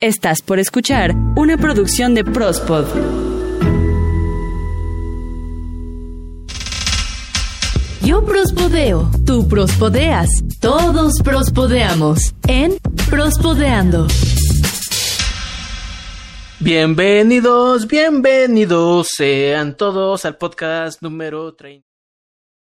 [0.00, 2.86] Estás por escuchar una producción de Prospod.
[8.04, 10.28] Yo prospodeo, tú prospodeas,
[10.60, 12.76] todos prospodeamos en
[13.10, 14.06] Prospodeando.
[16.60, 21.87] Bienvenidos, bienvenidos sean todos al podcast número 30.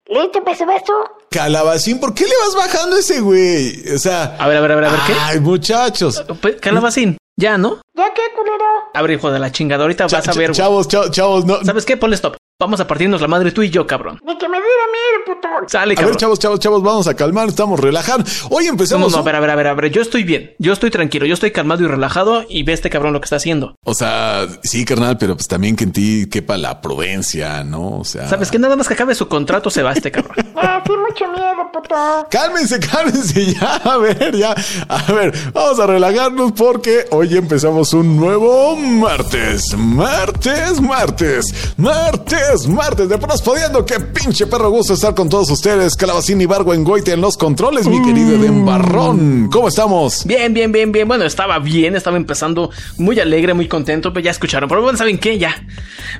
[0.09, 0.93] ¿Listo, peso beso?
[1.31, 3.83] Calabacín, ¿por qué le vas bajando a ese güey?
[3.95, 4.37] O sea.
[4.39, 5.13] A ver, a ver, a ver, a ver, ¿qué?
[5.21, 6.25] Ay, muchachos.
[6.41, 7.81] Pues, Calabacín, ya, ¿no?
[7.95, 8.65] ¿Ya qué, culero?
[8.95, 10.49] A ver, hijo de la chingada, ahorita Cha- vas a ver.
[10.51, 10.57] güey.
[10.57, 11.63] Chavos, chavos, chavos, no.
[11.65, 11.97] ¿Sabes qué?
[11.97, 12.37] Ponle stop.
[12.59, 14.19] Vamos a partirnos la madre tú y yo, cabrón.
[14.25, 15.49] Ni que me diera miedo, puto.
[15.69, 16.13] Sale, A cabrón.
[16.13, 18.25] ver, chavos, chavos, chavos, vamos a calmar, estamos relajando.
[18.49, 19.13] Hoy No, empezamos.
[19.13, 19.91] no, a un- ver, a ver, a ver, a ver.
[19.93, 20.55] Yo estoy bien.
[20.59, 21.27] Yo estoy tranquilo.
[21.27, 22.47] Yo estoy calmado y relajado.
[22.49, 23.77] Y ve este cabrón lo que está haciendo.
[23.85, 27.99] O sea, sí, carnal, pero pues también que en ti quepa la prudencia, ¿no?
[27.99, 28.27] O sea.
[28.27, 28.59] ¿Sabes qué?
[28.59, 30.35] Nada más que acabe su contrato se va este cabrón.
[30.59, 31.95] Ah, sí, mucho miedo, puto.
[32.31, 33.77] Cálmense, cálmense ya.
[33.77, 34.55] A ver, ya.
[34.89, 39.75] A ver, vamos a relajarnos porque hoy empezamos un nuevo martes.
[39.77, 41.45] Martes, martes.
[41.77, 43.85] Martes, martes de Prospodiando.
[43.85, 45.97] Qué pinche perro gusto estar con todos ustedes.
[45.97, 49.49] Calabacín y Bargo en Goite en los controles, mi querido Eden Barrón.
[49.51, 50.25] ¿Cómo estamos?
[50.25, 51.09] Bien, bien, bien, bien.
[51.09, 54.69] Bueno, estaba bien, estaba empezando muy alegre, muy contento, pero ya escucharon.
[54.69, 55.39] Pero bueno, ¿saben qué?
[55.39, 55.55] Ya.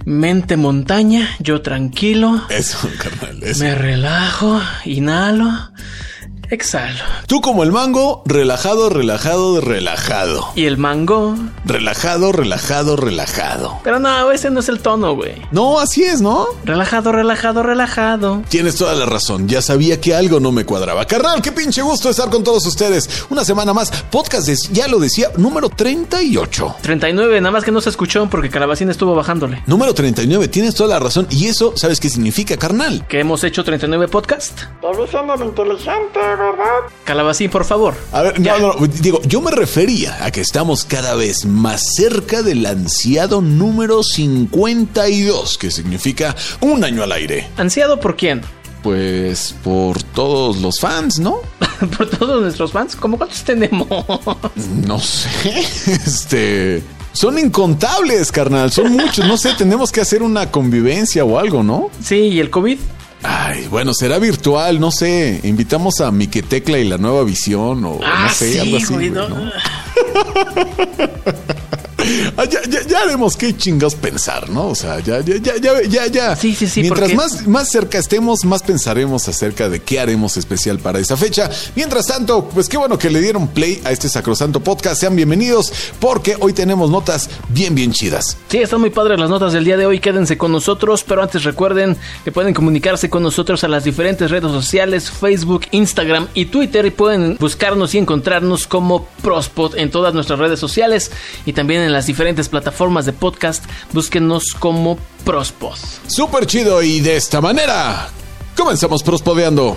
[0.05, 2.43] Mente montaña, yo tranquilo.
[2.51, 3.43] Eso, carnal.
[3.43, 3.63] Eso.
[3.63, 5.49] Me relajo, inhalo,
[6.51, 6.99] exhalo.
[7.27, 10.49] Tú como el mango, relajado, relajado, relajado.
[10.55, 11.35] Y el mango.
[11.65, 13.79] Relajado, relajado, relajado.
[13.85, 15.35] Pero no, ese no es el tono, güey.
[15.51, 16.47] No, así es, ¿no?
[16.65, 18.43] Relajado, relajado, relajado.
[18.49, 21.05] Tienes toda la razón, ya sabía que algo no me cuadraba.
[21.07, 23.27] Carnal, qué pinche gusto estar con todos ustedes.
[23.31, 26.77] Una semana más, podcast, de- ya lo decía, número 38.
[26.83, 29.63] 39, nada más que no se escuchó porque Calabacín estuvo bajándole.
[29.67, 31.27] Número 39, tienes toda la razón.
[31.31, 33.07] Y eso, ¿sabes qué significa, carnal?
[33.09, 34.59] Que hemos hecho 39 podcast.
[34.81, 36.91] Te dicen el inteligente, ¿verdad?
[37.05, 37.95] Calabacín, por favor.
[38.13, 42.43] A ver, no, no, digo, yo me refería a que estamos cada vez más cerca
[42.43, 47.49] del ansiado número 52, que significa un año al aire.
[47.57, 48.43] ¿Ansiado por quién?
[48.83, 51.41] Pues por todos los fans, ¿no?
[51.99, 52.95] por todos nuestros fans.
[52.97, 53.89] ¿Cómo cuántos tenemos?
[54.87, 55.31] No sé,
[55.87, 56.83] este...
[57.13, 59.25] Son incontables, carnal, son muchos.
[59.25, 61.89] No sé, tenemos que hacer una convivencia o algo, ¿no?
[62.03, 62.79] sí, ¿y el COVID?
[63.29, 65.41] Ay, bueno, será virtual, no sé.
[65.43, 68.95] Invitamos a Miquetecla y la nueva visión o Ah, no sé, sí, algo así.
[68.95, 69.29] güey, no.
[69.29, 69.37] ¿no?
[72.39, 74.69] Ah, ya, ya, ya haremos qué chingados pensar, ¿no?
[74.69, 76.37] O sea, ya, ya, ya, ya, ya, ya.
[76.37, 80.37] Sí, sí, sí, Mientras porque- más, más cerca estemos, más pensaremos acerca de qué haremos
[80.37, 81.49] especial para esa fecha.
[81.75, 85.01] Mientras tanto, pues qué bueno que le dieron play a este sacrosanto podcast.
[85.01, 88.37] Sean bienvenidos porque hoy tenemos notas bien, bien chidas.
[88.51, 89.99] Sí, están muy padres las notas del día de hoy.
[90.01, 94.51] Quédense con nosotros, pero antes recuerden que pueden comunicarse con nosotros a las diferentes redes
[94.51, 96.85] sociales, Facebook, Instagram y Twitter.
[96.85, 101.11] Y pueden buscarnos y encontrarnos como Prospod en todas nuestras redes sociales
[101.47, 103.65] y también en las diferentes plataformas de podcast.
[103.93, 105.79] Búsquenos como Prospod.
[106.07, 108.09] Súper chido y de esta manera
[108.57, 109.77] comenzamos prospodeando.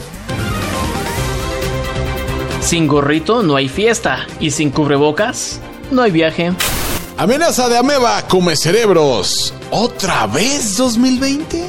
[2.62, 5.60] Sin gorrito no hay fiesta y sin cubrebocas
[5.92, 6.54] no hay viaje.
[7.18, 9.54] Amenaza de ameba come cerebros.
[9.72, 11.66] ¿Otra vez 2020?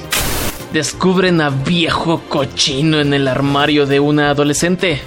[0.72, 5.02] Descubren a viejo cochino en el armario de una adolescente.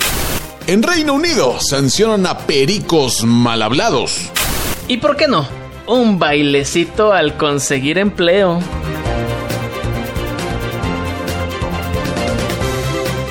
[0.67, 4.31] En Reino Unido sancionan a pericos mal hablados.
[4.87, 5.47] ¿Y por qué no?
[5.87, 8.59] Un bailecito al conseguir empleo.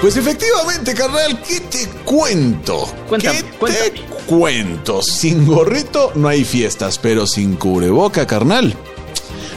[0.00, 2.86] Pues efectivamente, carnal, ¿qué te cuento?
[3.08, 3.90] Cuéntame, ¿Qué cuéntame.
[3.90, 5.00] te cuento?
[5.00, 8.74] Sin gorrito no hay fiestas, pero sin cubreboca, carnal.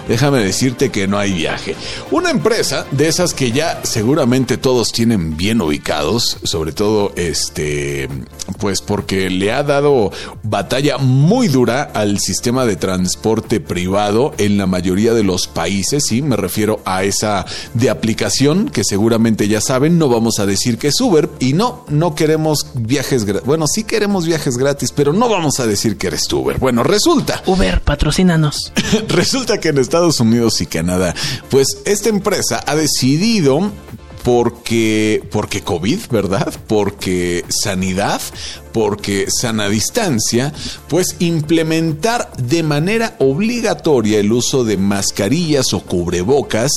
[0.08, 1.76] Déjame decirte que no hay viaje.
[2.12, 8.08] Una empresa de esas que ya seguramente todos tienen bien ubicados, sobre todo este,
[8.60, 10.12] pues porque le ha dado
[10.44, 16.22] batalla muy dura al sistema de transporte privado en la mayoría de los países, sí,
[16.22, 20.90] me refiero a esa de aplicación que seguramente ya saben, no vamos a decir que
[20.90, 23.46] es Uber y no, no queremos viajes gratis.
[23.46, 26.58] Bueno, sí queremos viajes gratis, pero no vamos a decir que eres Uber.
[26.60, 28.72] Bueno, resulta Uber, patrocínanos.
[29.08, 31.16] Resulta que en Estados Unidos y Canadá,
[31.50, 33.72] pues esta empresa ha decidido
[34.24, 36.54] porque porque COVID, ¿verdad?
[36.68, 38.22] Porque sanidad,
[38.74, 40.52] porque sana distancia,
[40.88, 46.72] pues implementar de manera obligatoria el uso de mascarillas o cubrebocas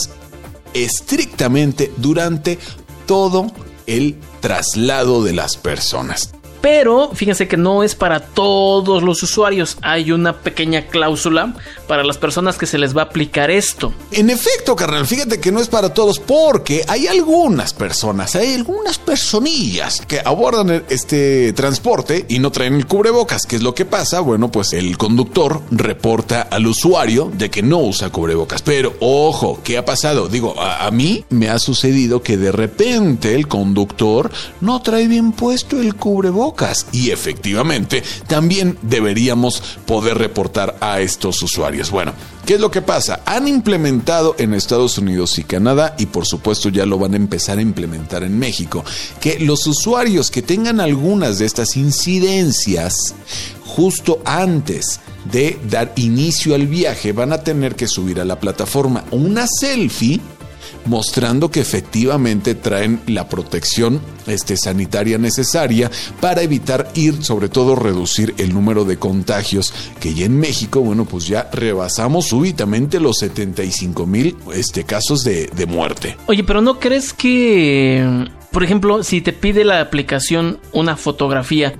[0.74, 2.58] estrictamente durante
[3.06, 3.50] todo
[3.86, 6.34] el traslado de las personas.
[6.60, 9.76] Pero fíjense que no es para todos los usuarios.
[9.82, 11.54] Hay una pequeña cláusula
[11.86, 13.92] para las personas que se les va a aplicar esto.
[14.12, 18.98] En efecto, carnal, fíjate que no es para todos porque hay algunas personas, hay algunas
[18.98, 23.46] personillas que abordan este transporte y no traen el cubrebocas.
[23.46, 24.20] ¿Qué es lo que pasa?
[24.20, 28.62] Bueno, pues el conductor reporta al usuario de que no usa cubrebocas.
[28.62, 30.28] Pero ojo, ¿qué ha pasado?
[30.28, 35.32] Digo, a, a mí me ha sucedido que de repente el conductor no trae bien
[35.32, 36.47] puesto el cubrebocas
[36.92, 41.90] y efectivamente también deberíamos poder reportar a estos usuarios.
[41.90, 42.12] Bueno,
[42.46, 43.20] ¿qué es lo que pasa?
[43.26, 47.58] Han implementado en Estados Unidos y Canadá y por supuesto ya lo van a empezar
[47.58, 48.84] a implementar en México
[49.20, 53.14] que los usuarios que tengan algunas de estas incidencias
[53.64, 55.00] justo antes
[55.30, 60.20] de dar inicio al viaje van a tener que subir a la plataforma una selfie
[60.86, 65.90] mostrando que efectivamente traen la protección este, sanitaria necesaria
[66.20, 71.04] para evitar ir, sobre todo reducir el número de contagios que ya en México, bueno,
[71.04, 76.16] pues ya rebasamos súbitamente los 75 mil este, casos de, de muerte.
[76.26, 81.74] Oye, pero ¿no crees que, por ejemplo, si te pide la aplicación una fotografía,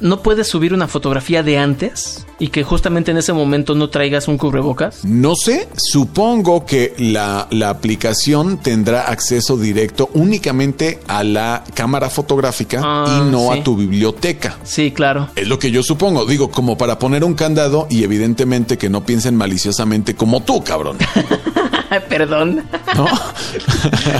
[0.00, 2.26] ¿no puedes subir una fotografía de antes?
[2.38, 5.04] Y que justamente en ese momento no traigas un cubrebocas?
[5.04, 12.80] No sé, supongo que la, la aplicación tendrá acceso directo únicamente a la cámara fotográfica
[12.82, 13.60] Ah, y no sí.
[13.60, 14.56] a tu biblioteca.
[14.64, 15.28] Sí, claro.
[15.36, 19.04] Es lo que yo supongo, digo, como para poner un candado y evidentemente que no
[19.06, 20.98] piensen maliciosamente como tú, cabrón.
[22.08, 22.64] Perdón.
[22.96, 23.06] ¿No?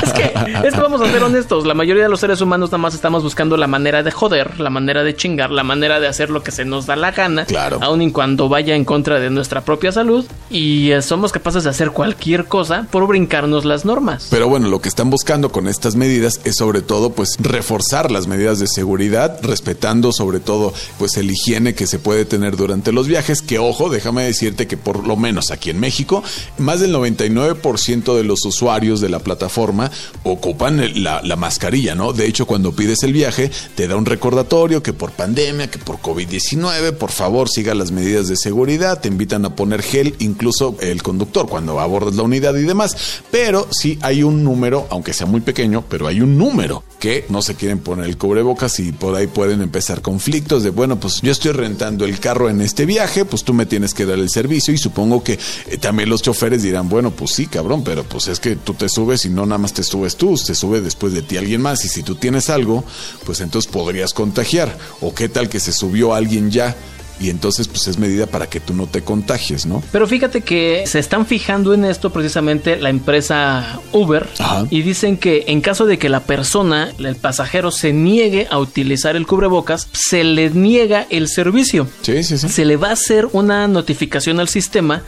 [0.05, 0.33] es, que,
[0.65, 3.23] es que vamos a ser honestos, la mayoría de los seres humanos nada más estamos
[3.25, 6.53] buscando la manera de joder, la manera de chingar, la manera de hacer lo que
[6.53, 7.79] se nos da la gana, Claro.
[7.83, 11.71] aun y cuando vaya en contra de nuestra propia salud, y eh, somos capaces de
[11.71, 14.29] hacer cualquier cosa por brincarnos las normas.
[14.31, 18.27] Pero bueno, lo que están buscando con estas medidas es sobre todo pues reforzar las
[18.27, 23.09] medidas de seguridad, respetando sobre todo pues el higiene que se puede tener durante los
[23.09, 26.23] viajes, que ojo, déjame decirte que por lo menos aquí en México,
[26.57, 29.91] más del 99% de los usuarios de la plataforma
[30.23, 32.13] ocupan la, la mascarilla, ¿no?
[32.13, 35.99] De hecho, cuando pides el viaje, te da un recordatorio que por pandemia, que por
[35.99, 41.02] COVID-19, por favor siga las medidas de seguridad, te invitan a poner gel, incluso el
[41.02, 42.96] conductor cuando abordas la unidad y demás,
[43.31, 47.43] pero sí hay un número, aunque sea muy pequeño, pero hay un número que no
[47.43, 51.32] se quieren poner el cubrebocas y por ahí pueden empezar conflictos de, bueno, pues yo
[51.32, 54.73] estoy rentando el carro en este viaje, pues tú me tienes que dar el servicio
[54.73, 55.38] y supongo que
[55.69, 58.88] eh, también los choferes dirán, bueno, pues sí, cabrón, pero pues es que tú te
[58.88, 61.85] subes y no nada más te subes tú, te sube después de ti alguien más
[61.85, 62.85] y si tú tienes algo,
[63.25, 64.76] pues entonces podrías contagiar.
[65.00, 66.76] O qué tal que se subió alguien ya
[67.21, 69.83] y entonces pues es medida para que tú no te contagies, ¿no?
[69.93, 74.67] Pero fíjate que se están fijando en esto precisamente la empresa Uber Ajá.
[74.71, 79.17] y dicen que en caso de que la persona, el pasajero, se niegue a utilizar
[79.17, 81.89] el cubrebocas, se le niega el servicio.
[82.03, 82.49] Sí, sí, sí.
[82.49, 85.03] Se le va a hacer una notificación al sistema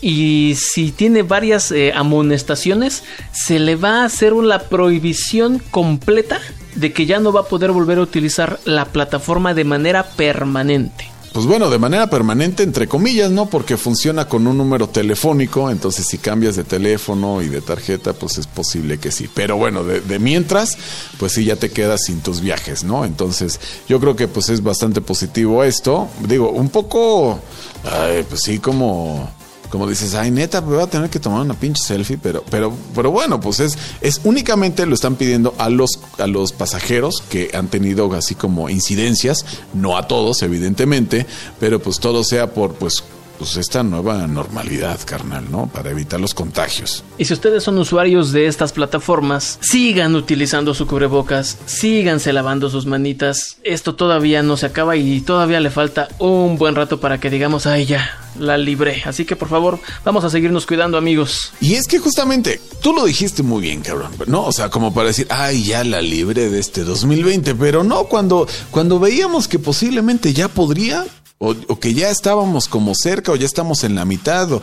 [0.00, 3.02] y si tiene varias eh, amonestaciones,
[3.32, 6.40] se le va a hacer una prohibición completa
[6.74, 11.10] de que ya no va a poder volver a utilizar la plataforma de manera permanente.
[11.32, 13.46] Pues bueno, de manera permanente, entre comillas, ¿no?
[13.46, 18.38] Porque funciona con un número telefónico, entonces si cambias de teléfono y de tarjeta, pues
[18.38, 19.30] es posible que sí.
[19.32, 20.76] Pero bueno, de, de mientras,
[21.18, 23.04] pues sí, ya te quedas sin tus viajes, ¿no?
[23.04, 26.08] Entonces, yo creo que pues es bastante positivo esto.
[26.26, 27.38] Digo, un poco,
[27.84, 29.30] ay, pues sí, como...
[29.70, 33.10] Como dices, ay, neta, voy a tener que tomar una pinche selfie, pero, pero, pero
[33.10, 37.68] bueno, pues es, es únicamente lo están pidiendo a los, a los pasajeros que han
[37.68, 41.26] tenido así como incidencias, no a todos, evidentemente,
[41.60, 43.04] pero pues todo sea por, pues,
[43.40, 45.66] pues esta nueva normalidad, carnal, ¿no?
[45.66, 47.02] Para evitar los contagios.
[47.16, 52.84] Y si ustedes son usuarios de estas plataformas, sigan utilizando su cubrebocas, síganse lavando sus
[52.84, 53.56] manitas.
[53.64, 57.66] Esto todavía no se acaba y todavía le falta un buen rato para que digamos,
[57.66, 59.02] ay ya, la libré.
[59.06, 61.54] Así que por favor, vamos a seguirnos cuidando amigos.
[61.62, 64.44] Y es que justamente, tú lo dijiste muy bien, cabrón, ¿no?
[64.44, 68.46] O sea, como para decir, ay, ya la libre de este 2020, pero no, cuando,
[68.70, 71.06] cuando veíamos que posiblemente ya podría,
[71.40, 74.62] o, o que ya estábamos como cerca, o ya estamos en la mitad, o...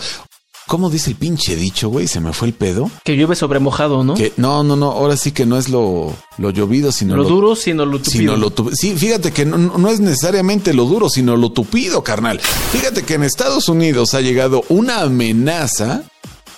[0.67, 2.10] ¿Cómo dice el pinche dicho, güey?
[2.10, 2.91] Se me fue el pedo.
[3.05, 4.15] Que llueve sobre mojado, ¿no?
[4.15, 7.55] Que no, no, no, ahora sí que no es lo, lo llovido, sino lo, duro,
[7.55, 8.34] sino lo tupido.
[8.34, 12.03] Sino lo tu- sí, fíjate que no, no es necesariamente lo duro, sino lo tupido,
[12.03, 12.41] carnal.
[12.41, 16.03] Fíjate que en Estados Unidos ha llegado una amenaza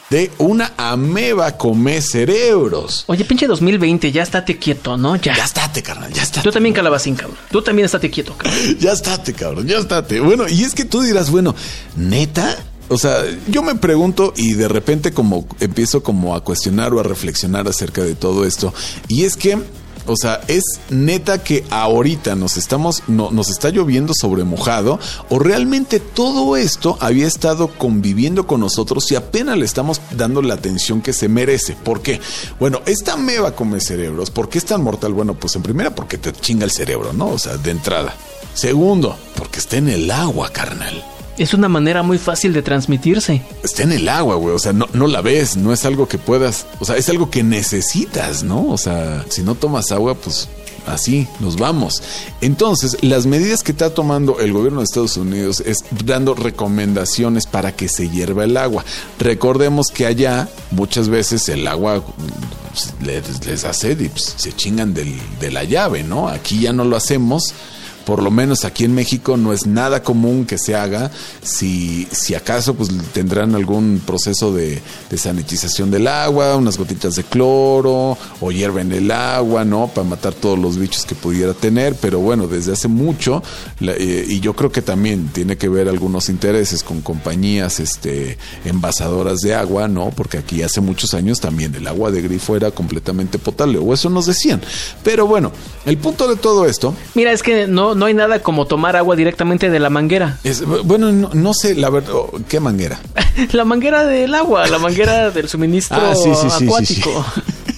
[0.09, 3.03] de una ameba come cerebros.
[3.07, 5.15] Oye, pinche 2020, ya estate quieto, ¿no?
[5.15, 5.35] Ya.
[5.35, 6.43] Ya estate, carnal, ya estate.
[6.43, 7.37] Tú también, calabacín, cabrón.
[7.51, 8.59] Tú también estate quieto, cabrón.
[8.79, 10.19] Ya estate, cabrón, ya estate.
[10.19, 11.55] Bueno, y es que tú dirás, bueno,
[11.95, 12.57] neta.
[12.91, 17.03] O sea, yo me pregunto y de repente como empiezo como a cuestionar o a
[17.03, 18.73] reflexionar acerca de todo esto.
[19.07, 19.59] Y es que
[20.09, 24.99] O sea, es neta que ahorita nos estamos, no, nos está lloviendo sobre mojado,
[25.29, 30.55] o realmente todo esto había estado conviviendo con nosotros y apenas le estamos dando la
[30.55, 31.75] atención que se merece.
[31.75, 32.19] ¿Por qué?
[32.59, 34.31] Bueno, esta meba come cerebros.
[34.31, 35.13] ¿Por qué es tan mortal?
[35.13, 37.29] Bueno, pues en primera porque te chinga el cerebro, ¿no?
[37.29, 38.15] O sea, de entrada.
[38.53, 41.03] Segundo, porque está en el agua, carnal.
[41.39, 43.41] Es una manera muy fácil de transmitirse.
[43.63, 44.53] Está en el agua, güey.
[44.53, 46.65] O sea, no, no la ves, no es algo que puedas.
[46.79, 48.67] O sea, es algo que necesitas, ¿no?
[48.67, 50.49] O sea, si no tomas agua, pues
[50.85, 52.03] así nos vamos.
[52.41, 57.73] Entonces, las medidas que está tomando el gobierno de Estados Unidos es dando recomendaciones para
[57.73, 58.83] que se hierva el agua.
[59.17, 62.03] Recordemos que allá muchas veces el agua
[62.69, 66.27] pues, les, les y pues, se chingan de la llave, ¿no?
[66.27, 67.53] Aquí ya no lo hacemos
[68.09, 71.11] por lo menos aquí en México no es nada común que se haga.
[71.43, 77.23] Si, si acaso, pues tendrán algún proceso de, de sanitización del agua, unas gotitas de
[77.23, 79.91] cloro, o hierven el agua, ¿no?
[79.93, 81.93] Para matar todos los bichos que pudiera tener.
[82.01, 83.43] Pero bueno, desde hace mucho,
[83.79, 89.41] eh, y yo creo que también tiene que ver algunos intereses con compañías este, envasadoras
[89.41, 90.09] de agua, ¿no?
[90.09, 94.09] Porque aquí hace muchos años también el agua de grifo era completamente potable, o eso
[94.09, 94.61] nos decían.
[95.03, 95.51] Pero bueno,
[95.85, 99.15] el punto de todo esto Mira, es que no, no hay nada como tomar agua
[99.15, 100.37] directamente de la manguera.
[100.43, 102.99] Es, bueno, no, no sé, la verdad, oh, ¿qué manguera?
[103.53, 107.25] La manguera del agua, la manguera del suministro Ah, sí, sí, sí, sí, acuático.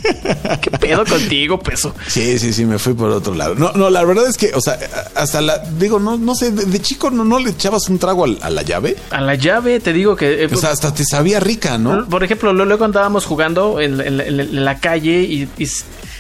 [0.62, 1.94] ¿Qué pedo contigo, peso?
[2.08, 3.54] Sí, sí, sí, me fui por otro lado.
[3.56, 4.80] No, no, la verdad es que, o sea,
[5.16, 8.24] hasta la, digo, no, no sé, de, de chico no, no le echabas un trago
[8.25, 8.96] al- a, la llave.
[9.12, 10.44] A la llave, te digo que.
[10.46, 12.06] eh, O sea, hasta te sabía rica, ¿no?
[12.08, 15.48] Por ejemplo, lo- luego andábamos jugando en, la- en en la- en la calle y,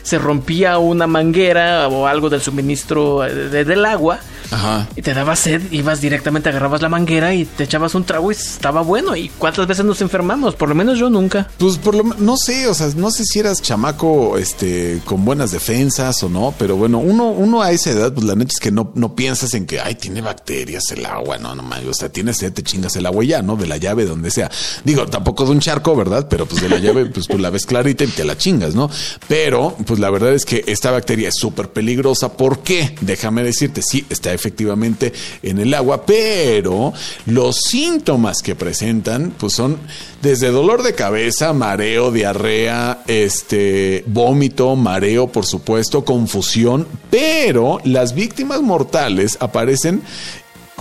[0.03, 4.19] se rompía una manguera o algo del suministro eh, de- del agua
[4.51, 4.87] Ajá.
[4.95, 8.35] y te daba sed, ibas directamente, agarrabas la manguera y te echabas un trago y
[8.35, 9.15] estaba bueno.
[9.15, 10.55] ¿Y cuántas veces nos enfermamos?
[10.55, 11.49] Por lo menos yo nunca.
[11.57, 15.51] Pues por lo no sé, o sea, no sé si eras chamaco este con buenas
[15.51, 18.71] defensas o no, pero bueno, uno uno a esa edad pues la neta es que
[18.71, 22.09] no no piensas en que ay, tiene bacterias el agua, no, no mames, o sea,
[22.09, 23.55] tienes sed, te chingas el agua ya, ¿no?
[23.55, 24.51] De la llave donde sea.
[24.83, 26.27] Digo, tampoco de un charco, ¿verdad?
[26.29, 28.89] Pero pues de la llave pues, pues la ves clarita y te la chingas, ¿no?
[29.27, 32.95] Pero pues la verdad es que esta bacteria es súper peligrosa, ¿por qué?
[33.01, 36.93] Déjame decirte, sí, está efectivamente en el agua, pero
[37.27, 39.77] los síntomas que presentan pues son
[40.21, 48.61] desde dolor de cabeza, mareo, diarrea, este, vómito, mareo, por supuesto, confusión, pero las víctimas
[48.61, 50.01] mortales aparecen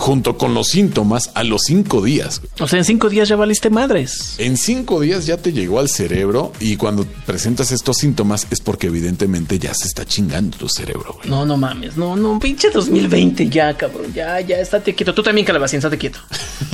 [0.01, 2.41] junto con los síntomas a los cinco días.
[2.59, 4.35] O sea, en cinco días ya valiste madres.
[4.39, 8.87] En cinco días ya te llegó al cerebro y cuando presentas estos síntomas es porque
[8.87, 11.29] evidentemente ya se está chingando tu cerebro, güey.
[11.29, 15.13] No, no mames, no, no, pinche 2020 ya, cabrón, ya, ya, estate quieto.
[15.13, 16.19] Tú también, Calabacín, estate quieto.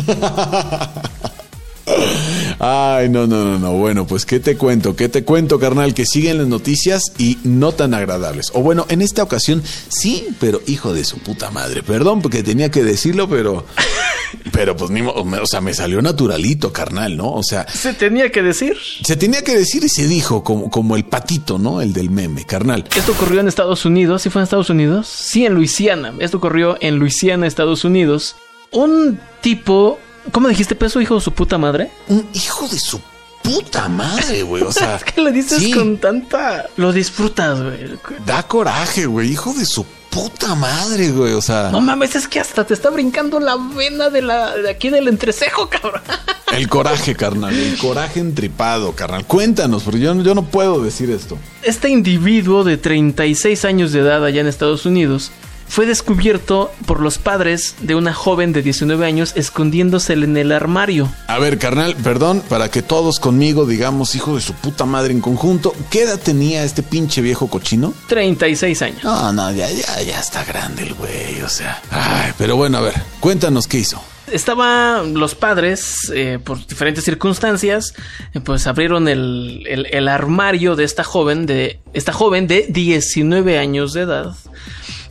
[2.59, 3.73] Ay, no, no, no, no.
[3.73, 7.71] Bueno, pues qué te cuento, qué te cuento, carnal, que siguen las noticias y no
[7.71, 8.51] tan agradables.
[8.53, 11.83] O bueno, en esta ocasión sí, pero hijo de su puta madre.
[11.83, 13.63] Perdón porque tenía que decirlo, pero
[14.51, 17.31] pero pues ni o sea, me salió naturalito, carnal, ¿no?
[17.31, 18.75] O sea, Se tenía que decir.
[19.03, 21.81] se tenía que decir y se dijo como como el patito, ¿no?
[21.81, 22.85] El del meme, carnal.
[22.95, 24.23] Esto ocurrió en Estados Unidos.
[24.23, 25.07] ¿Sí fue en Estados Unidos?
[25.07, 26.13] Sí, en Luisiana.
[26.19, 28.35] Esto ocurrió en Luisiana, Estados Unidos.
[28.71, 29.99] Un tipo.
[30.31, 31.91] ¿Cómo dijiste peso, hijo de su puta madre?
[32.07, 33.00] Un hijo de su
[33.41, 35.72] puta madre, güey, o sea, Es que lo dices sí.
[35.72, 36.67] con tanta.
[36.77, 37.98] Lo disfrutas, güey.
[38.25, 42.39] da coraje, güey, hijo de su puta madre, güey, o sea, No mames, es que
[42.39, 46.01] hasta te está brincando la vena de la de aquí del entrecejo, cabrón.
[46.51, 47.53] El coraje, carnal.
[47.53, 49.25] El coraje entripado, carnal.
[49.25, 51.38] Cuéntanos, porque yo, yo no puedo decir esto.
[51.62, 55.31] Este individuo de 36 años de edad allá en Estados Unidos
[55.67, 61.12] fue descubierto por los padres de una joven de 19 años escondiéndose en el armario.
[61.27, 65.21] A ver, carnal, perdón, para que todos conmigo digamos, hijo de su puta madre en
[65.21, 67.93] conjunto, ¿qué edad tenía este pinche viejo cochino?
[68.07, 69.03] 36 años.
[69.03, 71.81] No, no, ya, ya, ya está grande el güey, o sea.
[71.91, 74.01] Ay, pero bueno, a ver, cuéntanos qué hizo.
[74.31, 77.93] Estaban los padres, eh, por diferentes circunstancias,
[78.33, 83.57] eh, pues abrieron el, el- el armario de esta joven, de esta joven de 19
[83.57, 84.36] años de edad.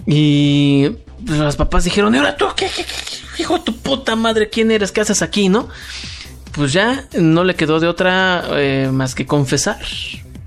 [0.06, 0.88] Y
[1.26, 4.48] los papás dijeron, ¿y ahora tú qué, qué- qué- hijo de tu puta madre?
[4.48, 4.92] ¿Quién eres?
[4.92, 5.68] ¿Qué haces aquí, no?
[6.52, 9.78] Pues ya no le quedó de otra eh, más que confesar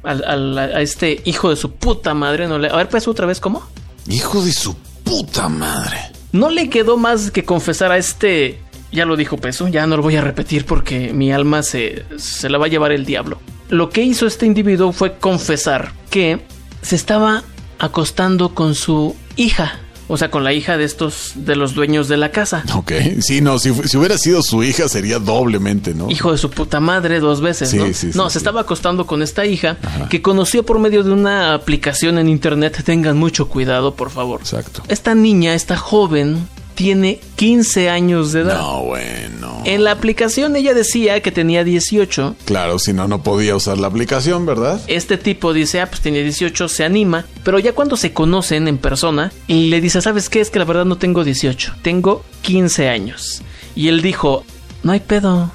[0.03, 2.47] al- al- a este hijo de su puta madre.
[2.47, 3.67] No le, a ver, pues otra vez, ¿cómo?
[4.07, 5.97] Hijo de su puta madre.
[6.31, 8.59] No le quedó más que confesar a este.
[8.91, 12.49] Ya lo dijo Peso, ya no lo voy a repetir porque mi alma se, se
[12.49, 13.39] la va a llevar el diablo.
[13.69, 16.39] Lo que hizo este individuo fue confesar que
[16.81, 17.43] se estaba
[17.77, 19.79] acostando con su hija
[20.11, 22.63] O sea, con la hija de estos, de los dueños de la casa.
[22.75, 26.09] Ok, sí, no, si, hubiera sido su hija sería doblemente, ¿no?
[26.09, 27.85] Hijo de su puta madre dos veces, Sí, ¿no?
[27.85, 29.77] sí, sí, no, se estaba acostando con esta hija
[30.09, 32.81] que conoció por medio de una aplicación en internet.
[32.83, 34.39] Tengan mucho cuidado, por favor.
[34.41, 34.81] Exacto.
[34.87, 36.47] Esta niña, esta joven,
[36.79, 38.57] tiene 15 años de edad.
[38.57, 39.63] No, bueno.
[39.65, 42.37] En la aplicación ella decía que tenía 18.
[42.45, 44.79] Claro, si no, no podía usar la aplicación, ¿verdad?
[44.87, 48.77] Este tipo dice, ah, pues tiene 18, se anima, pero ya cuando se conocen en
[48.77, 50.39] persona, le dice, ¿sabes qué?
[50.39, 53.41] Es que la verdad no tengo 18, tengo 15 años.
[53.75, 54.45] Y él dijo,
[54.81, 55.51] no hay pedo.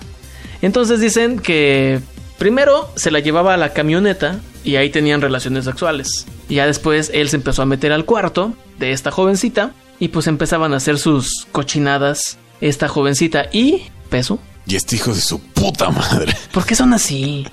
[0.60, 2.00] Entonces dicen que
[2.36, 6.26] primero se la llevaba a la camioneta y ahí tenían relaciones sexuales.
[6.50, 9.72] Y ya después él se empezó a meter al cuarto de esta jovencita
[10.04, 14.38] y pues empezaban a hacer sus cochinadas esta jovencita y peso.
[14.66, 16.34] Y este hijo de su puta madre.
[16.52, 17.46] ¿Por qué son así?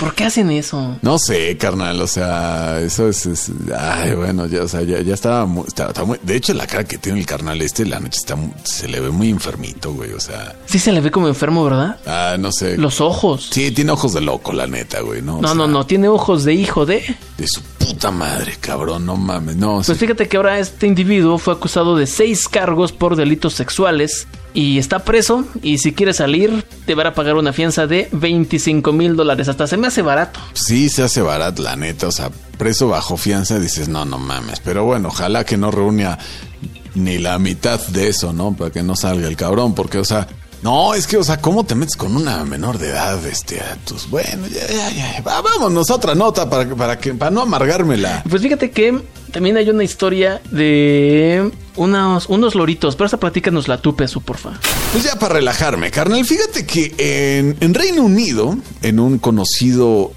[0.00, 0.96] ¿Por qué hacen eso?
[1.02, 5.14] No sé, carnal, o sea, eso es, es- ay, bueno, ya, o sea, ya, ya
[5.14, 8.00] estaba, muy, estaba- estaba muy- de hecho, la cara que tiene el carnal este, la
[8.00, 11.28] noche está, se le ve muy enfermito, güey, o sea, Sí se le ve como
[11.28, 11.98] enfermo, ¿verdad?
[12.06, 12.76] ah, no sé.
[12.76, 13.48] Los ojos.
[13.52, 15.38] Sí, tiene ojos de loco, la neta, güey, ¿no?
[15.38, 17.04] O No, sea, no, no, tiene ojos de hijo de.
[17.38, 19.76] De su puta madre, cabrón, no mames, no.
[19.76, 19.94] Pues sí.
[19.94, 25.00] fíjate que ahora este individuo fue acusado de seis cargos por delitos sexuales y está
[25.04, 29.48] preso y si quiere salir deberá pagar una fianza de 25 mil dólares.
[29.48, 30.40] Hasta se me hace barato.
[30.54, 34.60] Sí se hace barato, la neta, o sea, preso bajo fianza, dices, no, no mames,
[34.60, 36.18] pero bueno, ojalá que no reúna
[36.94, 38.54] ni la mitad de eso, ¿no?
[38.54, 40.26] Para que no salga el cabrón, porque, o sea,
[40.66, 43.76] no, es que, o sea, ¿cómo te metes con una menor de edad, este, a
[43.84, 47.42] tus, bueno, ya, ya, ya, vámonos a otra nota para, que- para que, para no
[47.42, 48.24] amargármela.
[48.28, 53.78] Pues fíjate que también hay una historia de unos, unos loritos, pero esa platícanos la
[53.80, 54.58] tú, Pesu, porfa.
[54.92, 60.10] Pues ya para relajarme, carnal, fíjate que en, en Reino Unido, en un conocido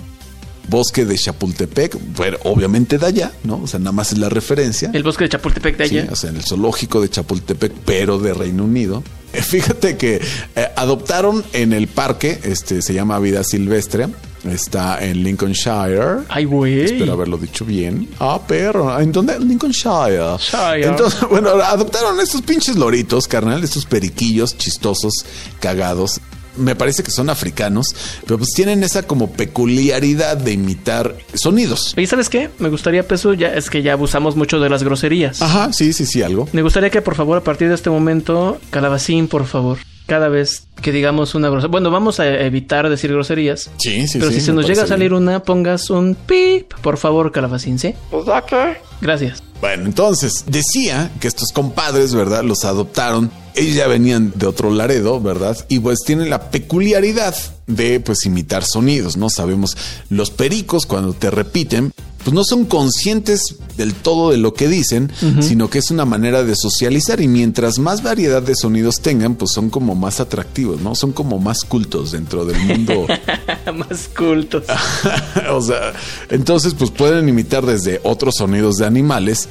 [0.67, 3.61] bosque de Chapultepec, bueno, obviamente de allá, ¿no?
[3.63, 4.89] O sea, nada más es la referencia.
[4.93, 6.09] El bosque de Chapultepec de Sí, allá.
[6.11, 9.03] o sea, en el zoológico de Chapultepec, pero de Reino Unido.
[9.33, 10.21] Fíjate que
[10.55, 14.07] eh, adoptaron en el parque, este se llama Vida Silvestre,
[14.45, 16.23] está en Lincolnshire.
[16.29, 16.81] Ay, güey.
[16.81, 18.07] Espero haberlo dicho bien.
[18.19, 18.99] Ah, perro.
[18.99, 19.39] ¿En dónde?
[19.39, 20.37] Lincolnshire.
[20.39, 20.87] Shire.
[20.87, 25.13] Entonces, bueno, adoptaron estos pinches loritos, carnal, estos periquillos chistosos,
[25.59, 26.19] cagados.
[26.57, 31.93] Me parece que son africanos, pero pues tienen esa como peculiaridad de imitar sonidos.
[31.97, 32.49] Oye, ¿sabes qué?
[32.59, 35.41] Me gustaría, Pesu, ya es que ya abusamos mucho de las groserías.
[35.41, 36.47] Ajá, sí, sí, sí, algo.
[36.51, 40.67] Me gustaría que por favor a partir de este momento, calabacín, por favor, cada vez
[40.81, 43.69] que digamos una grosería, bueno, vamos a evitar decir groserías.
[43.77, 45.21] Sí, sí, pero sí, si se nos llega a salir bien.
[45.21, 47.93] una, pongas un pip, por favor, calabacín, ¿sí?
[48.09, 48.77] Pues que.
[49.01, 49.43] Gracias.
[49.61, 52.43] Bueno, entonces decía que estos compadres, ¿verdad?
[52.43, 53.29] Los adoptaron.
[53.55, 55.57] Ellos ya venían de otro Laredo, ¿verdad?
[55.67, 57.35] Y pues tienen la peculiaridad
[57.67, 59.29] de pues imitar sonidos, ¿no?
[59.29, 59.75] Sabemos,
[60.09, 61.91] los pericos cuando te repiten,
[62.23, 66.43] pues no son conscientes del todo de lo que dicen, sino que es una manera
[66.43, 70.95] de socializar y mientras más variedad de sonidos tengan, pues son como más atractivos, ¿no?
[70.95, 73.07] Son como más cultos dentro del mundo.
[73.73, 74.63] Más cultos.
[75.49, 75.93] o sea,
[76.29, 79.49] entonces pues pueden imitar desde otros sonidos de animales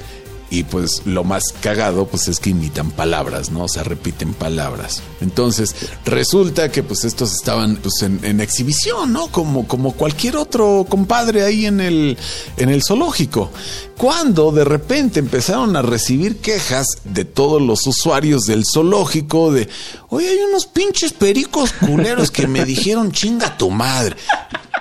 [0.51, 3.65] y pues lo más cagado pues es que imitan palabras, ¿no?
[3.65, 5.03] O sea, repiten palabras.
[5.21, 9.29] Entonces resulta que pues estos estaban pues en, en exhibición, ¿no?
[9.29, 12.17] Como, como cualquier otro compadre ahí en el,
[12.57, 13.51] en el zoológico.
[13.97, 19.69] Cuando de repente empezaron a recibir quejas de todos los usuarios del zoológico de,
[20.09, 24.17] oye, hay unos pinches pericos culeros que me dijeron chinga tu madre.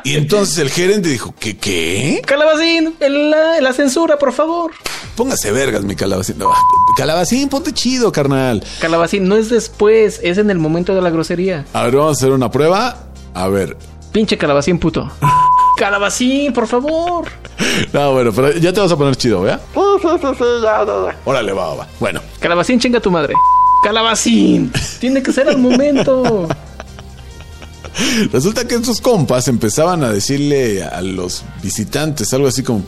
[0.04, 2.22] Y entonces el gerente dijo, ¿qué qué?
[2.26, 4.72] Calabacín, la, la censura, por favor.
[5.18, 6.38] Póngase vergas, mi calabacín.
[6.38, 6.52] No,
[6.96, 8.64] calabacín, ponte chido, carnal.
[8.80, 11.66] Calabacín, no es después, es en el momento de la grosería.
[11.74, 13.08] A ver, vamos a hacer una prueba.
[13.34, 13.76] A ver.
[14.12, 15.10] Pinche calabacín puto.
[15.78, 17.28] Calabacín, por favor.
[17.94, 19.60] No, bueno, pero ya te vas a poner chido, ya.
[21.26, 21.88] Órale, va, va, va.
[22.00, 23.34] Bueno, Calabacín, chinga tu madre.
[23.84, 24.72] Calabacín.
[25.00, 26.48] Tiene que ser al momento.
[28.32, 32.84] resulta que estos compas empezaban a decirle a los visitantes algo así como...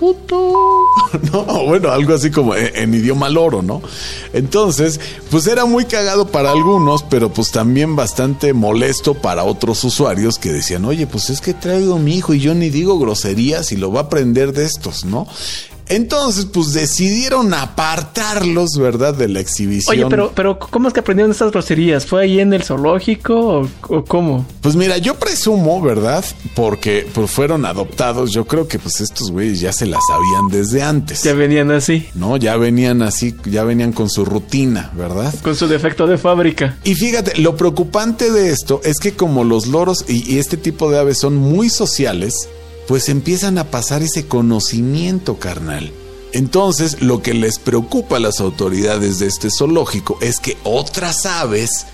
[0.00, 0.54] Puto.
[1.32, 3.82] No, bueno, algo así como en, idioma loro, ¿no?
[4.32, 4.98] Entonces,
[5.30, 10.52] pues era muy cagado para algunos, pero pues también bastante molesto para otros usuarios que
[10.52, 13.76] decían, oye, pues es que traigo a mi hijo y yo ni digo groserías y
[13.76, 15.26] lo va a aprender de estos, ¿no?
[15.90, 19.12] Entonces, pues decidieron apartarlos, ¿verdad?
[19.12, 19.96] De la exhibición.
[19.96, 22.06] Oye, pero, pero ¿cómo es que aprendieron estas groserías?
[22.06, 24.46] ¿Fue ahí en el zoológico o, o cómo?
[24.60, 26.24] Pues mira, yo presumo, ¿verdad?
[26.54, 28.30] Porque pues, fueron adoptados.
[28.30, 31.24] Yo creo que pues estos güeyes ya se las sabían desde antes.
[31.24, 32.36] Ya venían así, ¿No?
[32.36, 35.34] Ya venían así, ya venían con su rutina, ¿verdad?
[35.42, 36.78] con su defecto de fábrica.
[36.84, 40.90] Y fíjate, lo preocupante de esto es que como los loros y, y este tipo
[40.90, 42.48] de aves son muy sociales,
[42.90, 45.92] pues empiezan a pasar ese conocimiento, carnal.
[46.32, 51.86] Entonces, lo que les preocupa a las autoridades de este zoológico es que otras aves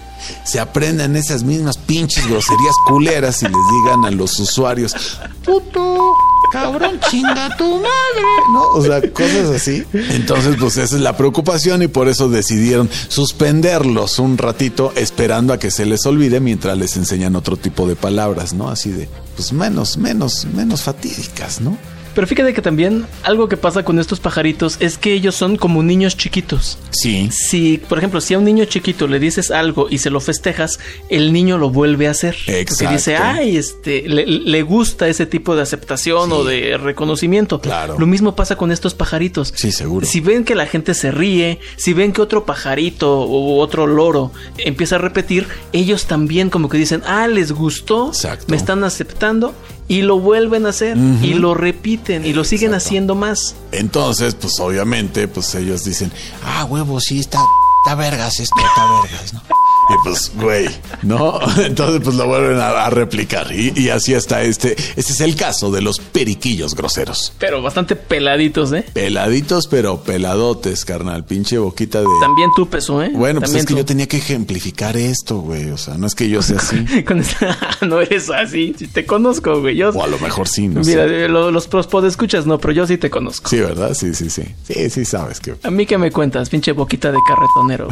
[0.44, 4.96] se aprendan esas mismas pinches groserías culeras y les digan a los usuarios,
[5.44, 6.14] puto,
[6.52, 8.68] cabrón, chinga tu madre, ¿no?
[8.68, 9.84] O sea, cosas así.
[9.92, 15.58] Entonces, pues esa es la preocupación y por eso decidieron suspenderlos un ratito esperando a
[15.58, 18.68] que se les olvide mientras les enseñan otro tipo de palabras, ¿no?
[18.68, 21.76] Así de, pues menos, menos, menos fatídicas, ¿no?
[22.16, 25.82] Pero fíjate que también algo que pasa con estos pajaritos es que ellos son como
[25.82, 26.78] niños chiquitos.
[26.90, 27.28] Sí.
[27.30, 30.78] Si, por ejemplo, si a un niño chiquito le dices algo y se lo festejas,
[31.10, 32.34] el niño lo vuelve a hacer.
[32.46, 32.74] Exacto.
[32.78, 37.60] Porque dice, ay, este, le, le gusta ese tipo de aceptación o de reconocimiento.
[37.60, 37.98] Claro.
[37.98, 39.52] Lo mismo pasa con estos pajaritos.
[39.54, 40.06] Sí, seguro.
[40.06, 44.32] Si ven que la gente se ríe, si ven que otro pajarito u otro loro
[44.56, 48.46] empieza a repetir, ellos también como que dicen, ah, les gustó, Exacto.
[48.48, 49.54] me están aceptando
[49.88, 52.86] y lo vuelven a hacer y lo repiten y lo siguen Exacto.
[52.86, 53.54] haciendo más.
[53.72, 56.10] Entonces, pues obviamente, pues ellos dicen,
[56.44, 57.38] ah, huevo, sí, está,
[57.84, 59.42] está vergas esto, está vergas, ¿no?
[59.88, 60.68] Y pues, güey,
[61.02, 61.38] ¿no?
[61.64, 63.52] Entonces, pues lo vuelven a, a replicar.
[63.52, 64.72] Y, y así está este.
[64.96, 67.32] Este es el caso de los periquillos groseros.
[67.38, 68.84] Pero bastante peladitos, ¿eh?
[68.92, 71.24] Peladitos, pero peladotes, carnal.
[71.24, 72.06] Pinche boquita de.
[72.20, 73.10] También tú peso, ¿eh?
[73.14, 73.78] Bueno, pues También es que tú.
[73.78, 75.70] yo tenía que ejemplificar esto, güey.
[75.70, 76.84] O sea, no es que yo sea así.
[77.86, 79.76] No eres así, si te conozco, güey.
[79.76, 81.24] Yo, o a lo mejor sí, no mira, sé.
[81.24, 83.48] eh, lo- los prospod escuchas, no, pero yo sí te conozco.
[83.48, 83.94] Sí, ¿verdad?
[83.94, 84.42] Sí, sí, sí.
[84.66, 85.54] Sí, sí, sabes que.
[85.62, 87.88] A mí que me cuentas, pinche boquita de carretonero.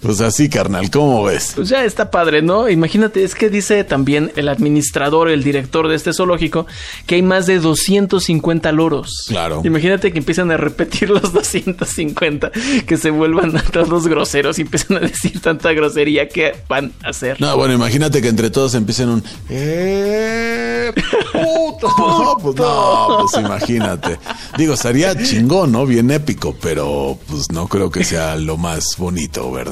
[0.00, 1.52] Pues así, carnal, ¿cómo ves?
[1.54, 2.68] Pues ya está padre, ¿no?
[2.68, 6.66] Imagínate, es que dice también el administrador, el director de este zoológico,
[7.06, 9.26] que hay más de 250 loros.
[9.28, 9.62] Claro.
[9.64, 12.50] Imagínate que empiezan a repetir los 250,
[12.86, 17.10] que se vuelvan a todos groseros y empiezan a decir tanta grosería que van a
[17.10, 17.40] hacer.
[17.40, 19.24] No, bueno, imagínate que entre todos empiecen un.
[19.48, 20.92] ¡Eh!
[21.32, 21.88] ¡Puto!
[22.02, 24.18] No, pues no, pues imagínate.
[24.56, 25.86] Digo, estaría chingón, ¿no?
[25.86, 29.71] Bien épico, pero pues no creo que sea lo más bonito, ¿verdad?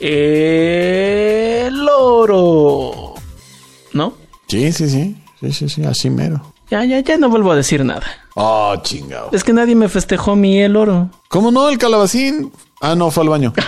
[0.00, 3.14] El loro.
[3.92, 4.14] ¿No?
[4.48, 5.16] Sí, sí, sí.
[5.40, 6.42] Sí, sí, sí, así mero.
[6.70, 8.06] Ya, ya, ya no vuelvo a decir nada.
[8.34, 9.28] Oh, chingado.
[9.32, 11.10] Es que nadie me festejó mi el oro.
[11.28, 11.68] ¿Cómo no?
[11.68, 12.52] El calabacín.
[12.80, 13.52] Ah, no, fue al baño.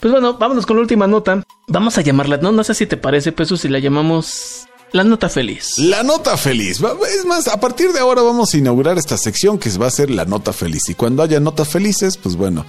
[0.00, 1.42] Pues bueno, vámonos con la última nota.
[1.66, 5.28] Vamos a llamarla, no, no sé si te parece, Peso, si la llamamos la nota
[5.28, 5.76] feliz.
[5.78, 6.80] La nota feliz.
[7.18, 10.10] Es más, a partir de ahora vamos a inaugurar esta sección que va a ser
[10.10, 10.88] la nota feliz.
[10.88, 12.64] Y cuando haya notas felices, pues bueno,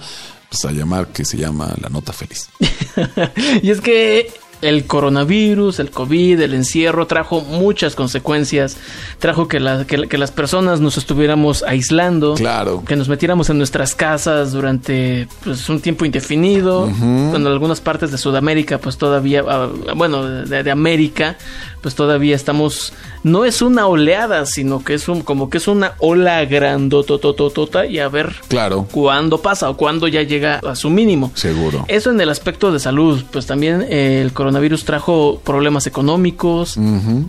[0.50, 2.50] pues a llamar que se llama la nota feliz.
[3.62, 8.76] y es que el coronavirus, el COVID, el encierro trajo muchas consecuencias.
[9.18, 12.34] Trajo que, la- que- que las personas nos estuviéramos aislando.
[12.34, 12.82] Claro.
[12.86, 16.88] Que nos metiéramos en nuestras casas durante pues, un tiempo indefinido.
[16.88, 21.36] En algunas partes de Sudamérica, pues todavía, ah, bueno, de, de América,
[21.80, 22.92] pues todavía estamos.
[23.22, 27.98] No es una oleada, sino que es un, como que es una ola grandotototota y
[27.98, 28.86] a ver Claro.
[28.90, 31.30] cuándo pasa o cuándo ya llega a su mínimo.
[31.34, 31.84] Seguro.
[31.88, 34.49] Eso en el aspecto de salud, pues también eh, el coronavirus
[34.84, 36.76] trajo problemas económicos,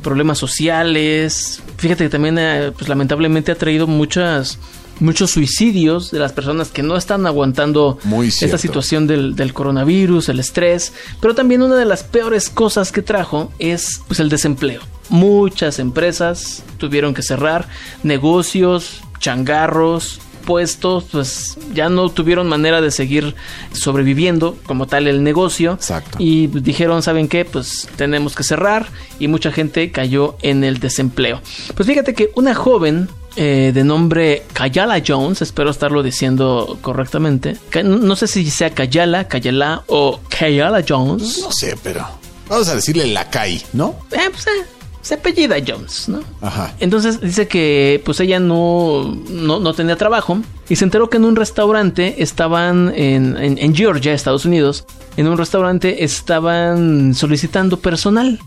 [0.02, 1.62] problemas sociales.
[1.78, 4.60] Fíjate que también, eh, pues lamentablemente ha traído muchas
[5.00, 10.30] muchos suicidios de las personas que no están aguantando Muy esta situación del, del coronavirus,
[10.30, 14.82] el estrés, pero también una de las peores cosas que trajo es pues el desempleo.
[15.10, 17.68] Muchas empresas tuvieron que cerrar,
[18.04, 23.36] negocios, changarros, puestos, pues ya no tuvieron manera de seguir
[23.72, 25.74] sobreviviendo como tal el negocio.
[25.74, 26.18] Exacto.
[26.20, 27.46] Y dijeron, ¿saben qué?
[27.46, 28.88] Pues tenemos que cerrar
[29.20, 31.42] y mucha gente cayó en el desempleo.
[31.76, 37.58] Pues fíjate que una joven eh, de nombre Kayala Jones, espero estarlo diciendo correctamente.
[37.84, 41.40] No sé si sea Kayala, Kayala o Kayala Jones.
[41.40, 42.06] No sé, pero
[42.50, 43.96] vamos a decirle la CAI, ¿no?
[44.12, 44.66] Eh, pues, eh,
[45.02, 46.22] se apellida Jones, ¿no?
[46.42, 46.74] Ajá.
[46.80, 51.26] Entonces dice que pues ella no, no, no tenía trabajo y se enteró que en
[51.26, 54.86] un restaurante estaban en, en- en Georgia, Estados Unidos,
[55.18, 58.40] en un restaurante estaban solicitando personal.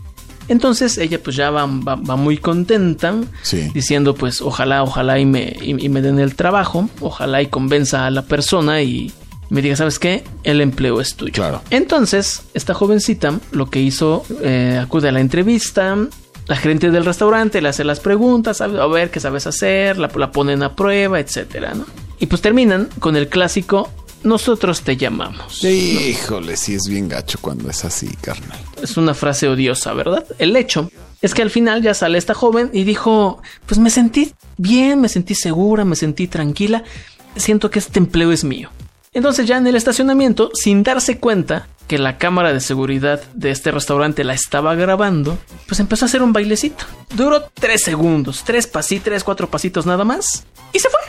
[0.47, 3.69] Entonces ella pues ya va, va- va muy contenta, Sí.
[3.73, 8.05] diciendo pues ojalá, ojalá y me, y- y me den el trabajo, ojalá y convenza
[8.05, 9.11] a la persona y
[9.49, 10.23] me diga, ¿sabes qué?
[10.43, 11.31] El empleo es tuyo.
[11.33, 11.61] Claro.
[11.69, 15.95] Entonces, esta jovencita lo que hizo, eh, acude a la entrevista,
[16.47, 20.31] la gerente del restaurante le hace las preguntas, a ver qué sabes hacer, la, la
[20.31, 21.85] ponen a prueba, etcétera, ¿no?
[22.19, 23.89] Y pues terminan con el clásico,
[24.23, 25.63] nosotros te llamamos.
[25.63, 28.59] Híjole, sí es bien gacho cuando es así, carnal.
[28.81, 30.25] Es una frase odiosa, ¿verdad?
[30.39, 30.89] El hecho
[31.21, 35.09] es que al final ya sale esta joven y dijo, pues me sentí bien, me
[35.09, 36.83] sentí segura, me sentí tranquila,
[37.35, 38.69] siento que este empleo es mío.
[39.15, 43.71] Entonces ya en el estacionamiento, sin darse cuenta, que la cámara de seguridad de este
[43.71, 46.85] restaurante la estaba grabando, pues empezó a hacer un bailecito.
[47.15, 50.43] Duró tres segundos, tres pasitos, tres, cuatro pasitos nada más.
[50.73, 50.99] Y se fue.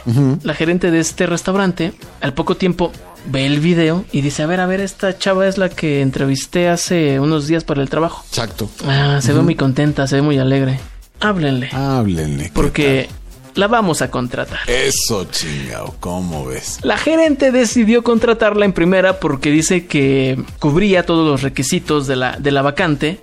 [0.45, 2.93] La gerente de este restaurante, al poco tiempo,
[3.27, 6.69] ve el video y dice, a ver, a ver, esta chava es la que entrevisté
[6.69, 8.25] hace unos días para el trabajo.
[8.29, 8.71] Exacto.
[8.87, 10.79] Ah, se ve muy contenta, se ve muy alegre.
[11.19, 11.71] Háblenle.
[11.73, 12.45] Háblenle.
[12.45, 13.09] ¿qué porque
[13.57, 14.59] la vamos a contratar.
[14.69, 16.79] Eso, chingao, ¿cómo ves?
[16.83, 22.37] La gerente decidió contratarla en primera porque dice que cubría todos los requisitos de la,
[22.39, 23.21] de la vacante.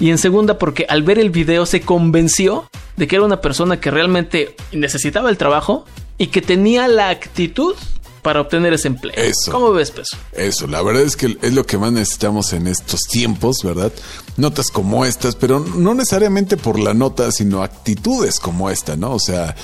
[0.00, 3.80] Y en segunda porque al ver el video se convenció de que era una persona
[3.80, 5.84] que realmente necesitaba el trabajo
[6.18, 7.74] y que tenía la actitud
[8.22, 9.14] para obtener ese empleo.
[9.16, 9.50] Eso.
[9.50, 10.16] ¿Cómo ves, Peso?
[10.32, 13.92] Eso, la verdad es que es lo que más necesitamos en estos tiempos, ¿verdad?
[14.36, 19.14] Notas como estas, pero no necesariamente por la nota, sino actitudes como esta, ¿no?
[19.14, 19.56] O sea,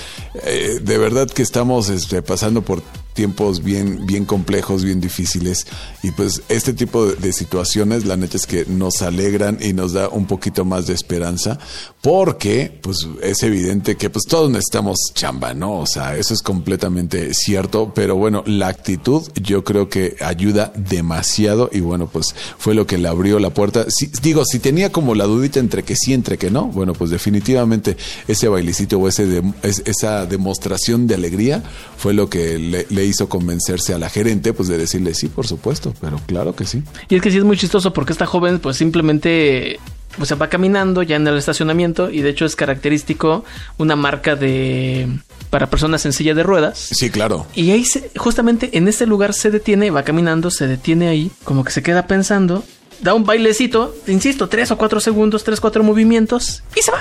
[0.42, 2.82] eh, de verdad que estamos este, pasando por
[3.18, 5.66] tiempos bien, bien complejos, bien difíciles.
[6.04, 9.92] Y pues este tipo de, de situaciones, la neta es que nos alegran y nos
[9.92, 11.58] da un poquito más de esperanza,
[12.00, 15.80] porque pues es evidente que pues todos necesitamos chamba, ¿no?
[15.80, 21.70] O sea, eso es completamente cierto, pero bueno, la actitud yo creo que ayuda demasiado
[21.72, 23.84] y bueno, pues fue lo que le abrió la puerta.
[24.22, 27.96] Digo, si tenía como la dudita entre que sí, entre que no, bueno, pues definitivamente
[28.28, 31.64] ese bailecito o ese es- esa demostración de alegría
[31.96, 35.46] fue lo que le, le hizo convencerse a la gerente, pues de decirle sí, por
[35.46, 36.82] supuesto, pero claro que sí.
[37.08, 39.78] Y es que sí es muy chistoso porque esta joven pues simplemente
[40.16, 43.44] pues, se va caminando ya en el estacionamiento y de hecho es característico
[43.78, 45.08] una marca de
[45.50, 46.78] para personas en silla de ruedas.
[46.92, 47.46] Sí, claro.
[47.54, 51.64] Y ahí se- justamente en este lugar se detiene, va caminando, se detiene ahí, como
[51.64, 52.64] que se queda pensando,
[53.00, 57.00] da un bailecito, insisto, tres o cuatro segundos, tres, cuatro movimientos y se va.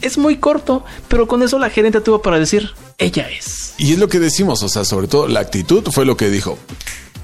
[0.00, 3.74] Es muy corto, pero con eso la gerente tuvo para decir, ella es.
[3.78, 6.58] Y es lo que decimos, o sea, sobre todo la actitud fue lo que dijo.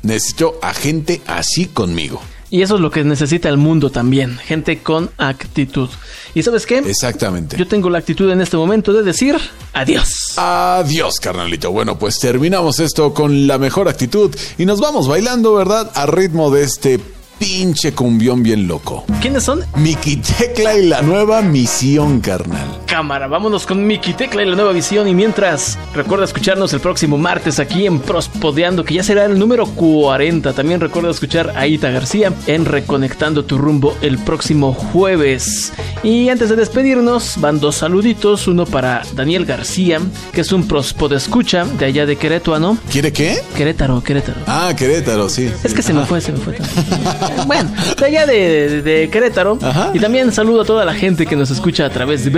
[0.03, 2.21] Necesito a gente así conmigo.
[2.53, 5.89] Y eso es lo que necesita el mundo también, gente con actitud.
[6.35, 6.79] ¿Y sabes qué?
[6.79, 7.57] Exactamente.
[7.57, 9.37] Yo tengo la actitud en este momento de decir
[9.73, 10.35] adiós.
[10.37, 11.71] Adiós, carnalito.
[11.71, 15.93] Bueno, pues terminamos esto con la mejor actitud y nos vamos bailando, ¿verdad?
[15.95, 16.99] A ritmo de este
[17.39, 19.05] pinche cumbión bien loco.
[19.23, 19.65] ¿Quiénes son?
[19.77, 22.80] Miki Tecla y la nueva misión, carnal.
[22.91, 25.07] Cámara, vámonos con Miki Tecla y la nueva visión.
[25.07, 29.65] Y mientras, recuerda escucharnos el próximo martes aquí en Prospodeando, que ya será el número
[29.67, 30.53] 40.
[30.53, 35.73] También recuerda escuchar a Ita García en Reconectando tu rumbo el próximo jueves.
[36.03, 38.49] Y antes de despedirnos, van dos saluditos.
[38.49, 40.01] Uno para Daniel García,
[40.33, 43.41] que es un Prospod escucha de allá de Querétaro, ¿Quiere qué?
[43.57, 44.41] Querétaro, Querétaro.
[44.49, 45.49] Ah, Querétaro, sí.
[45.63, 46.57] Es que se me fue, se me fue.
[47.47, 48.35] bueno, de allá de,
[48.69, 49.59] de- de Querétaro.
[49.63, 49.93] Ajá.
[49.95, 52.31] Y también saludo a toda la gente que nos escucha a través de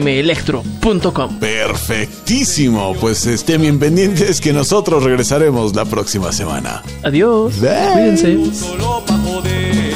[0.00, 1.38] bpmelectro.com.
[1.38, 2.94] Perfectísimo.
[3.00, 6.82] Pues estén bien pendientes que nosotros regresaremos la próxima semana.
[7.02, 7.60] Adiós.
[7.60, 7.70] Bye.
[7.92, 9.89] Cuídense.